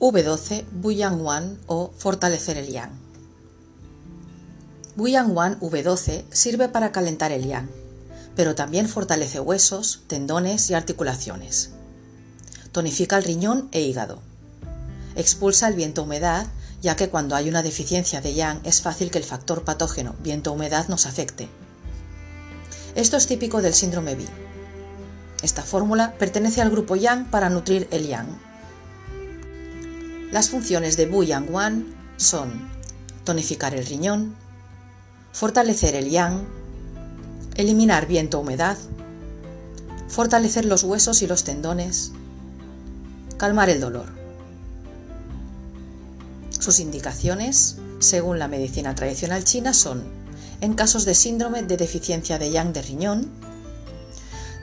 V12 0.00 0.64
Buyang 0.70 1.20
Wan 1.20 1.58
o 1.66 1.90
fortalecer 1.98 2.56
el 2.56 2.68
yang. 2.68 2.92
Buyang 4.94 5.34
Wan 5.36 5.58
V12 5.58 6.24
sirve 6.30 6.68
para 6.68 6.92
calentar 6.92 7.32
el 7.32 7.46
yang, 7.46 7.68
pero 8.36 8.54
también 8.54 8.88
fortalece 8.88 9.40
huesos, 9.40 10.02
tendones 10.06 10.70
y 10.70 10.74
articulaciones. 10.74 11.70
Tonifica 12.70 13.16
el 13.16 13.24
riñón 13.24 13.68
e 13.72 13.80
hígado. 13.80 14.20
Expulsa 15.16 15.66
el 15.66 15.74
viento-humedad, 15.74 16.46
ya 16.80 16.94
que 16.94 17.08
cuando 17.08 17.34
hay 17.34 17.48
una 17.48 17.64
deficiencia 17.64 18.20
de 18.20 18.34
yang 18.34 18.60
es 18.62 18.82
fácil 18.82 19.10
que 19.10 19.18
el 19.18 19.24
factor 19.24 19.64
patógeno 19.64 20.14
viento-humedad 20.22 20.86
nos 20.86 21.06
afecte. 21.06 21.48
Esto 22.94 23.16
es 23.16 23.26
típico 23.26 23.62
del 23.62 23.74
síndrome 23.74 24.14
B. 24.14 24.24
Esta 25.42 25.62
fórmula 25.62 26.14
pertenece 26.18 26.62
al 26.62 26.70
grupo 26.70 26.94
yang 26.94 27.28
para 27.30 27.50
nutrir 27.50 27.88
el 27.90 28.06
yang. 28.06 28.47
Las 30.30 30.50
funciones 30.50 30.98
de 30.98 31.06
Bu 31.06 31.22
Yang 31.24 31.50
Wan 31.50 31.86
son 32.18 32.68
tonificar 33.24 33.74
el 33.74 33.86
riñón, 33.86 34.34
fortalecer 35.32 35.94
el 35.94 36.10
yang, 36.10 36.46
eliminar 37.56 38.06
viento 38.06 38.38
humedad, 38.40 38.76
fortalecer 40.06 40.66
los 40.66 40.82
huesos 40.82 41.22
y 41.22 41.26
los 41.26 41.44
tendones, 41.44 42.12
calmar 43.38 43.70
el 43.70 43.80
dolor. 43.80 44.06
Sus 46.50 46.78
indicaciones, 46.78 47.76
según 47.98 48.38
la 48.38 48.48
medicina 48.48 48.94
tradicional 48.94 49.44
china, 49.44 49.72
son 49.72 50.04
en 50.60 50.74
casos 50.74 51.06
de 51.06 51.14
síndrome 51.14 51.62
de 51.62 51.78
deficiencia 51.78 52.38
de 52.38 52.50
yang 52.50 52.74
de 52.74 52.82
riñón, 52.82 53.30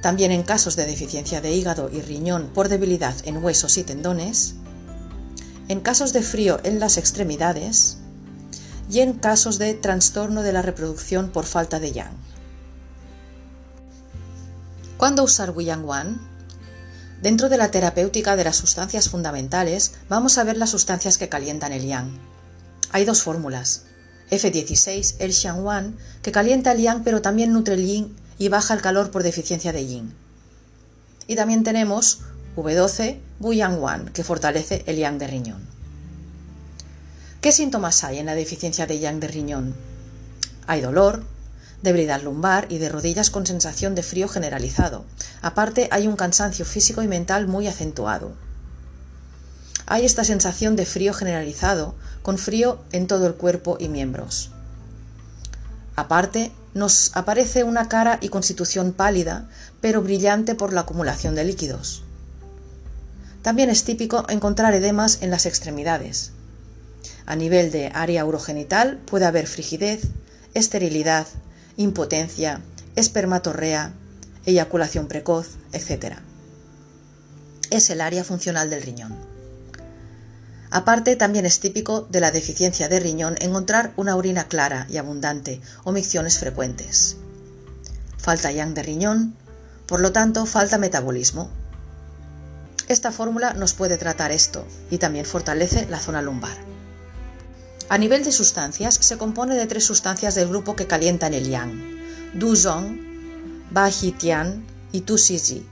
también 0.03 0.31
en 0.31 0.43
casos 0.43 0.75
de 0.75 0.85
deficiencia 0.85 1.41
de 1.41 1.53
hígado 1.53 1.89
y 1.91 2.01
riñón 2.01 2.51
por 2.53 2.69
debilidad 2.69 3.15
en 3.25 3.43
huesos 3.43 3.79
y 3.79 3.83
tendones, 3.83 4.53
en 5.67 5.81
casos 5.81 6.13
de 6.13 6.21
frío 6.21 6.59
en 6.63 6.79
las 6.79 6.97
extremidades 6.97 7.97
y 8.89 8.99
en 8.99 9.13
casos 9.13 9.57
de 9.57 9.73
trastorno 9.73 10.43
de 10.43 10.53
la 10.53 10.61
reproducción 10.61 11.29
por 11.29 11.45
falta 11.45 11.79
de 11.79 11.91
yang. 11.91 12.15
¿Cuándo 14.97 15.23
usar 15.23 15.51
Wuyang 15.51 15.83
Wan? 15.85 16.21
Dentro 17.21 17.49
de 17.49 17.57
la 17.57 17.71
terapéutica 17.71 18.35
de 18.35 18.43
las 18.43 18.55
sustancias 18.55 19.09
fundamentales, 19.09 19.93
vamos 20.09 20.37
a 20.37 20.43
ver 20.43 20.57
las 20.57 20.69
sustancias 20.69 21.17
que 21.17 21.29
calientan 21.29 21.73
el 21.73 21.85
yang. 21.85 22.19
Hay 22.91 23.03
dos 23.05 23.23
fórmulas. 23.23 23.83
F16, 24.31 25.15
el 25.19 25.33
Xiang 25.33 25.97
que 26.21 26.31
calienta 26.31 26.71
el 26.71 26.81
yang 26.81 27.03
pero 27.03 27.21
también 27.21 27.53
nutre 27.53 27.75
el 27.75 27.85
yin 27.85 28.15
y 28.37 28.49
baja 28.49 28.73
el 28.73 28.81
calor 28.81 29.11
por 29.11 29.23
deficiencia 29.23 29.71
de 29.71 29.85
yin. 29.85 30.13
Y 31.27 31.35
también 31.35 31.63
tenemos 31.63 32.21
V12, 32.55 33.19
Buyang 33.39 33.79
Wan, 33.81 34.09
que 34.13 34.23
fortalece 34.23 34.83
el 34.87 34.95
yang 34.95 35.17
de 35.17 35.27
riñón. 35.27 35.67
¿Qué 37.41 37.51
síntomas 37.51 38.03
hay 38.05 38.19
en 38.19 38.27
la 38.27 38.35
deficiencia 38.35 38.87
de 38.87 38.99
yang 38.99 39.19
de 39.19 39.27
riñón? 39.27 39.75
Hay 40.67 40.79
dolor, 40.79 41.23
debilidad 41.81 42.21
lumbar 42.23 42.65
y 42.69 42.77
de 42.77 42.87
rodillas 42.87 43.29
con 43.29 43.45
sensación 43.45 43.93
de 43.93 44.03
frío 44.03 44.29
generalizado. 44.29 45.03
Aparte, 45.41 45.89
hay 45.91 46.07
un 46.07 46.15
cansancio 46.15 46.63
físico 46.63 47.03
y 47.03 47.07
mental 47.07 47.47
muy 47.47 47.67
acentuado. 47.67 48.31
Hay 49.85 50.05
esta 50.05 50.23
sensación 50.23 50.77
de 50.77 50.85
frío 50.85 51.13
generalizado, 51.13 51.93
con 52.23 52.37
frío 52.37 52.79
en 52.93 53.05
todo 53.05 53.27
el 53.27 53.35
cuerpo 53.35 53.75
y 53.79 53.89
miembros. 53.89 54.51
Aparte, 55.97 56.53
nos 56.73 57.11
aparece 57.15 57.65
una 57.65 57.89
cara 57.89 58.17
y 58.21 58.29
constitución 58.29 58.93
pálida, 58.93 59.49
pero 59.81 60.01
brillante 60.01 60.55
por 60.55 60.71
la 60.71 60.81
acumulación 60.81 61.35
de 61.35 61.43
líquidos. 61.43 62.04
También 63.45 63.69
es 63.69 63.83
típico 63.83 64.25
encontrar 64.27 64.73
edemas 64.73 65.19
en 65.21 65.29
las 65.29 65.45
extremidades. 65.45 66.31
A 67.27 67.35
nivel 67.35 67.69
de 67.69 67.91
área 67.93 68.25
urogenital 68.25 68.97
puede 69.05 69.25
haber 69.25 69.45
frigidez, 69.45 70.01
esterilidad, 70.55 71.27
impotencia, 71.77 72.61
espermatorrea, 72.95 73.93
eyaculación 74.47 75.07
precoz, 75.07 75.57
etc. 75.73 76.15
Es 77.69 77.91
el 77.91 78.01
área 78.01 78.23
funcional 78.23 78.71
del 78.71 78.81
riñón. 78.81 79.15
Aparte, 80.71 81.15
también 81.15 81.45
es 81.45 81.59
típico 81.59 82.07
de 82.09 82.21
la 82.21 82.31
deficiencia 82.31 82.89
de 82.89 82.99
riñón 82.99 83.35
encontrar 83.39 83.93
una 83.95 84.15
orina 84.15 84.47
clara 84.47 84.87
y 84.89 84.97
abundante 84.97 85.61
o 85.83 85.91
micciones 85.91 86.39
frecuentes. 86.39 87.17
Falta 88.17 88.51
yang 88.51 88.73
de 88.73 88.81
riñón, 88.81 89.35
por 89.85 89.99
lo 89.99 90.11
tanto, 90.11 90.47
falta 90.47 90.79
metabolismo, 90.79 91.51
esta 92.87 93.11
fórmula 93.11 93.53
nos 93.53 93.73
puede 93.73 93.97
tratar 93.97 94.31
esto 94.31 94.65
y 94.91 94.99
también 94.99 95.25
fortalece 95.25 95.87
la 95.89 95.99
zona 95.99 96.21
lumbar. 96.21 96.55
A 97.89 97.97
nivel 97.97 98.23
de 98.23 98.31
sustancias, 98.31 98.97
se 99.01 99.17
compone 99.17 99.55
de 99.55 99.67
tres 99.67 99.85
sustancias 99.85 100.35
del 100.35 100.49
grupo 100.49 100.75
que 100.75 100.87
calientan 100.87 101.33
el 101.33 101.49
yang: 101.49 101.71
Duzong, 102.33 102.99
Bahitian 103.71 104.65
y 104.91 105.01
Tusiji. 105.01 105.67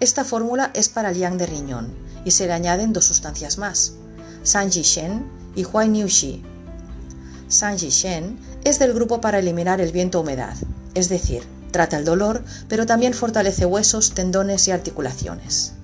Esta 0.00 0.24
fórmula 0.24 0.70
es 0.74 0.88
para 0.88 1.10
el 1.10 1.16
yang 1.16 1.38
de 1.38 1.46
riñón 1.46 1.94
y 2.24 2.32
se 2.32 2.46
le 2.46 2.52
añaden 2.52 2.92
dos 2.92 3.06
sustancias 3.06 3.56
más: 3.56 3.94
Sanjishen 4.42 5.26
y 5.54 5.64
Huainiuxi. 5.64 6.42
Sanjishen 7.48 8.38
es 8.64 8.78
del 8.78 8.92
grupo 8.92 9.20
para 9.20 9.38
eliminar 9.38 9.80
el 9.80 9.92
viento 9.92 10.20
humedad, 10.20 10.56
es 10.94 11.08
decir, 11.08 11.44
trata 11.70 11.96
el 11.96 12.04
dolor, 12.04 12.44
pero 12.68 12.84
también 12.84 13.14
fortalece 13.14 13.64
huesos, 13.64 14.12
tendones 14.12 14.68
y 14.68 14.72
articulaciones 14.72 15.75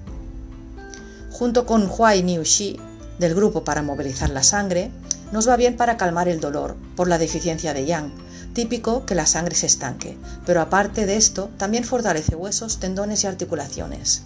junto 1.33 1.67
con 1.67 1.91
Huai 1.91 2.23
Niu 2.23 2.45
Shi, 2.45 2.79
del 3.19 3.35
grupo 3.35 3.65
para 3.65 3.83
movilizar 3.83 4.31
la 4.31 4.43
sangre, 4.43 4.91
nos 5.33 5.49
va 5.49 5.57
bien 5.57 5.77
para 5.77 5.97
calmar 5.97 6.29
el 6.29 6.41
dolor 6.41 6.77
por 6.95 7.09
la 7.09 7.19
deficiencia 7.19 7.73
de 7.73 7.87
yang, 7.87 8.13
típico 8.53 9.07
que 9.07 9.15
la 9.15 9.27
sangre 9.27 9.55
se 9.55 9.67
estanque, 9.67 10.19
pero 10.45 10.61
aparte 10.61 11.07
de 11.07 11.17
esto 11.17 11.51
también 11.57 11.85
fortalece 11.85 12.37
huesos, 12.37 12.79
tendones 12.79 13.25
y 13.25 13.27
articulaciones. 13.27 14.23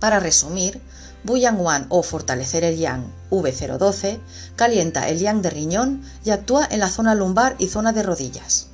Para 0.00 0.18
resumir, 0.18 0.80
Buyang 1.22 1.60
Wan 1.60 1.86
o 1.90 2.02
fortalecer 2.02 2.64
el 2.64 2.78
yang 2.78 3.04
V012 3.30 4.18
calienta 4.56 5.08
el 5.08 5.18
yang 5.18 5.42
de 5.42 5.50
riñón 5.50 6.02
y 6.24 6.30
actúa 6.30 6.66
en 6.70 6.80
la 6.80 6.88
zona 6.88 7.14
lumbar 7.14 7.54
y 7.58 7.68
zona 7.68 7.92
de 7.92 8.02
rodillas 8.02 8.69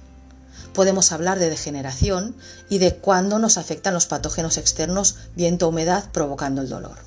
podemos 0.76 1.10
hablar 1.10 1.38
de 1.38 1.48
degeneración 1.48 2.37
y 2.69 2.76
de 2.76 2.97
cuándo 2.97 3.38
nos 3.38 3.56
afectan 3.56 3.94
los 3.94 4.04
patógenos 4.04 4.59
externos 4.59 5.16
viento-humedad 5.34 6.10
provocando 6.12 6.60
el 6.60 6.69
dolor. 6.69 6.98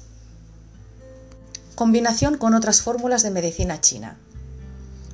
Combinación 1.75 2.39
con 2.39 2.55
otras 2.55 2.81
fórmulas 2.81 3.21
de 3.21 3.29
medicina 3.29 3.79
china. 3.79 4.17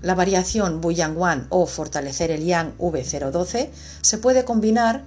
La 0.02 0.16
variación 0.16 0.80
Buyang 0.80 1.18
Wan 1.18 1.48
o 1.50 1.66
fortalecer 1.68 2.32
el 2.32 2.46
Yang 2.46 2.78
V012 2.78 3.72
se 4.02 4.18
puede 4.20 4.46
combinar 4.46 5.04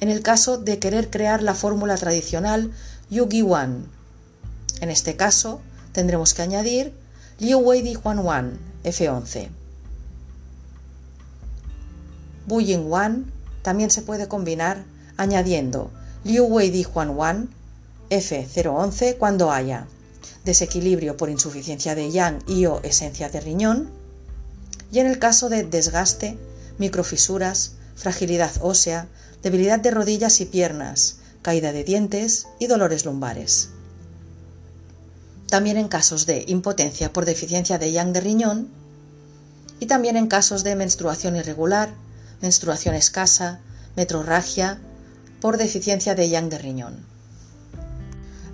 en 0.00 0.08
el 0.08 0.22
caso 0.22 0.56
de 0.56 0.78
querer 0.78 1.10
crear 1.10 1.42
la 1.42 1.54
fórmula 1.54 1.96
tradicional 1.96 2.72
Yugi 3.10 3.42
Wan. 3.42 3.84
En 4.80 4.88
este 4.88 5.16
caso, 5.16 5.60
tendremos 5.92 6.32
que 6.32 6.40
añadir 6.40 6.94
Liu 7.40 7.58
Wei 7.58 7.82
Di 7.82 7.94
Huan 7.94 8.20
Wan 8.20 8.58
F11. 8.84 9.50
Buying 12.46 12.86
Wan 12.86 13.32
también 13.62 13.90
se 13.90 14.02
puede 14.02 14.28
combinar 14.28 14.84
añadiendo 15.16 15.90
Liu 16.24 16.44
Wei 16.44 16.70
Di 16.70 16.84
Huan 16.84 17.10
Wan 17.10 17.48
F011 18.10 19.16
cuando 19.18 19.50
haya 19.50 19.86
desequilibrio 20.44 21.16
por 21.16 21.28
insuficiencia 21.28 21.94
de 21.94 22.10
yang 22.10 22.38
y 22.46 22.66
o 22.66 22.80
esencia 22.82 23.28
de 23.28 23.40
riñón 23.40 23.90
y 24.92 25.00
en 25.00 25.06
el 25.06 25.18
caso 25.18 25.48
de 25.48 25.64
desgaste, 25.64 26.38
microfisuras, 26.78 27.72
fragilidad 27.96 28.52
ósea, 28.60 29.08
debilidad 29.42 29.80
de 29.80 29.90
rodillas 29.90 30.40
y 30.40 30.46
piernas, 30.46 31.16
caída 31.42 31.72
de 31.72 31.84
dientes 31.84 32.46
y 32.58 32.66
dolores 32.66 33.04
lumbares. 33.04 33.70
También 35.48 35.76
en 35.76 35.88
casos 35.88 36.26
de 36.26 36.44
impotencia 36.48 37.12
por 37.12 37.24
deficiencia 37.24 37.78
de 37.78 37.92
yang 37.92 38.12
de 38.12 38.20
riñón 38.20 38.68
y 39.80 39.86
también 39.86 40.16
en 40.16 40.28
casos 40.28 40.64
de 40.64 40.76
menstruación 40.76 41.36
irregular, 41.36 41.90
menstruación 42.40 42.94
escasa, 42.94 43.60
metrorragia, 43.96 44.78
por 45.40 45.56
deficiencia 45.56 46.14
de 46.14 46.28
yang 46.28 46.48
de 46.48 46.58
riñón. 46.58 47.06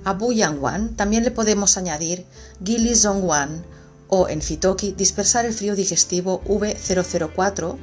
A 0.05 0.14
Bu 0.14 0.32
Yang 0.32 0.58
Wan 0.61 0.96
también 0.96 1.23
le 1.23 1.31
podemos 1.31 1.76
añadir 1.76 2.26
Gili 2.62 2.94
Zong 2.96 3.23
Wan 3.23 3.64
o 4.08 4.29
en 4.29 4.43
Fitoki 4.43 4.93
dispersar 4.93 5.46
el 5.46 5.55
frío 5.55 5.76
digestivo 5.76 6.43
V004 6.44 7.79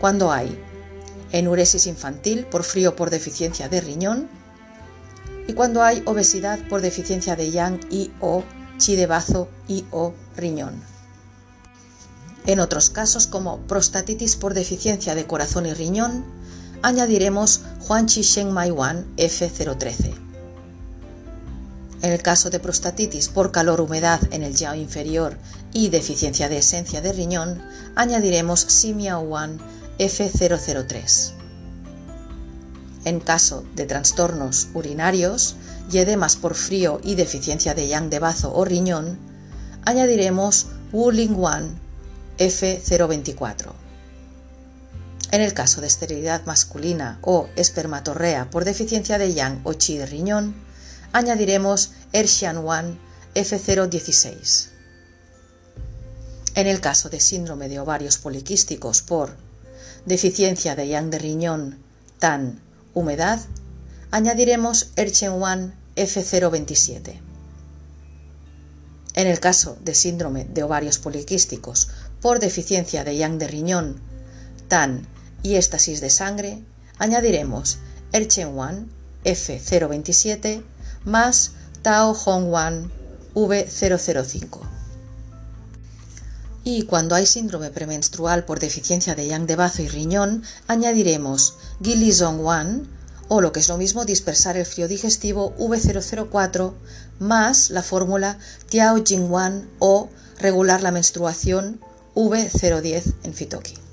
cuando 0.00 0.32
hay 0.32 0.58
enuresis 1.30 1.86
infantil 1.86 2.46
por 2.46 2.64
frío 2.64 2.96
por 2.96 3.10
deficiencia 3.10 3.68
de 3.68 3.80
riñón 3.80 4.28
y 5.46 5.54
cuando 5.54 5.82
hay 5.82 6.02
obesidad 6.04 6.58
por 6.68 6.80
deficiencia 6.80 7.36
de 7.36 7.50
yang 7.50 7.80
y 7.90 8.10
o 8.20 8.42
chi 8.78 8.96
de 8.96 9.06
bazo 9.06 9.48
y 9.68 9.84
o 9.90 10.14
riñón. 10.36 10.91
En 12.46 12.58
otros 12.58 12.90
casos, 12.90 13.26
como 13.26 13.58
prostatitis 13.68 14.36
por 14.36 14.54
deficiencia 14.54 15.14
de 15.14 15.26
corazón 15.26 15.66
y 15.66 15.74
riñón, 15.74 16.24
añadiremos 16.82 17.60
Huanqi 17.88 18.22
Sheng 18.22 18.50
Mai 18.50 18.72
Wan 18.72 19.06
F013. 19.16 20.14
En 22.02 22.10
el 22.10 22.20
caso 22.20 22.50
de 22.50 22.58
prostatitis 22.58 23.28
por 23.28 23.52
calor-humedad 23.52 24.20
en 24.32 24.42
el 24.42 24.56
yao 24.56 24.74
inferior 24.74 25.38
y 25.72 25.88
deficiencia 25.90 26.48
de 26.48 26.58
esencia 26.58 27.00
de 27.00 27.12
riñón, 27.12 27.62
añadiremos 27.94 28.60
Simia 28.60 29.18
1 29.18 29.58
F003. 30.00 31.32
En 33.04 33.20
caso 33.20 33.64
de 33.76 33.86
trastornos 33.86 34.68
urinarios 34.74 35.54
y 35.92 35.98
edemas 35.98 36.34
por 36.34 36.56
frío 36.56 37.00
y 37.04 37.14
deficiencia 37.14 37.74
de 37.74 37.86
yang 37.86 38.10
de 38.10 38.18
bazo 38.18 38.52
o 38.52 38.64
riñón, 38.64 39.16
añadiremos 39.84 40.66
Wuling 40.92 41.34
1 41.34 41.81
F024. 42.42 43.72
En 45.30 45.40
el 45.40 45.54
caso 45.54 45.80
de 45.80 45.86
esterilidad 45.86 46.44
masculina 46.44 47.20
o 47.22 47.48
espermatorrea 47.54 48.50
por 48.50 48.64
deficiencia 48.64 49.16
de 49.16 49.32
yang 49.32 49.60
o 49.62 49.74
chi 49.74 49.96
de 49.96 50.06
riñón, 50.06 50.54
añadiremos 51.12 51.92
Ershian 52.12 52.58
1 52.58 52.98
F016. 53.36 54.68
En 56.56 56.66
el 56.66 56.80
caso 56.80 57.08
de 57.10 57.20
síndrome 57.20 57.68
de 57.68 57.78
ovarios 57.78 58.18
poliquísticos 58.18 59.02
por 59.02 59.36
deficiencia 60.04 60.74
de 60.74 60.88
yang 60.88 61.10
de 61.10 61.18
riñón, 61.18 61.78
tan, 62.18 62.60
humedad, 62.92 63.40
añadiremos 64.10 64.90
Erchen 64.96 65.32
1 65.32 65.72
F027. 65.94 67.20
En 69.14 69.26
el 69.26 69.40
caso 69.40 69.76
de 69.82 69.94
síndrome 69.94 70.44
de 70.44 70.62
ovarios 70.62 70.98
poliquísticos 70.98 71.88
por 72.22 72.38
deficiencia 72.38 73.04
de 73.04 73.16
yang 73.16 73.38
de 73.38 73.48
riñón, 73.48 74.00
tan 74.68 75.06
y 75.42 75.56
éstasis 75.56 76.00
de 76.00 76.08
sangre, 76.08 76.62
añadiremos 76.98 77.78
Erchen 78.12 78.56
1 78.56 78.86
F027 79.24 80.62
más 81.04 81.52
Tao 81.82 82.14
Hong 82.14 82.46
1 82.54 82.90
V005. 83.34 84.60
Y 86.64 86.84
cuando 86.84 87.16
hay 87.16 87.26
síndrome 87.26 87.70
premenstrual 87.70 88.44
por 88.44 88.60
deficiencia 88.60 89.16
de 89.16 89.26
yang 89.26 89.46
de 89.46 89.56
bazo 89.56 89.82
y 89.82 89.88
riñón, 89.88 90.44
añadiremos 90.68 91.54
Gillison 91.82 92.38
1 92.38 92.86
o 93.28 93.40
lo 93.40 93.50
que 93.50 93.60
es 93.60 93.68
lo 93.68 93.78
mismo 93.78 94.04
dispersar 94.04 94.56
el 94.56 94.66
frío 94.66 94.86
digestivo 94.86 95.56
V004 95.56 96.72
más 97.18 97.70
la 97.70 97.82
fórmula 97.82 98.38
Tiao 98.68 99.02
Jing 99.04 99.32
1 99.32 99.62
o 99.80 100.08
regular 100.38 100.82
la 100.82 100.92
menstruación 100.92 101.80
V010 102.14 103.12
en 103.24 103.32
Fitoki. 103.32 103.91